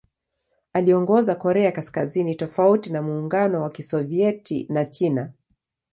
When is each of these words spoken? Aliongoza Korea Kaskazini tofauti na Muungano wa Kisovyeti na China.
Aliongoza 0.73 1.35
Korea 1.35 1.71
Kaskazini 1.71 2.35
tofauti 2.35 2.91
na 2.93 3.01
Muungano 3.01 3.61
wa 3.61 3.69
Kisovyeti 3.69 4.65
na 4.69 4.85
China. 4.85 5.33